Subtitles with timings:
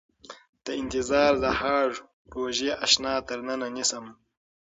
[0.63, 1.87] د انتظار د هاړ
[2.35, 4.05] روژې اشنا تر ننه نيسم